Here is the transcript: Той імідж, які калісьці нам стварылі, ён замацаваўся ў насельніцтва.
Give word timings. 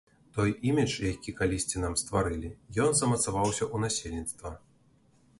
Той 0.35 0.59
імідж, 0.69 0.93
які 1.09 1.33
калісьці 1.39 1.83
нам 1.83 1.93
стварылі, 2.03 2.49
ён 2.85 2.95
замацаваўся 3.01 3.63
ў 3.73 3.75
насельніцтва. 3.85 4.53